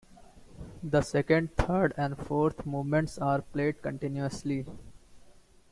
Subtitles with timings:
[0.81, 4.65] The second, third and fourth movements are played continuously.